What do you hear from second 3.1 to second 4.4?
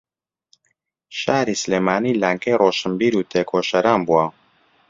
و تێکۆشەران بووە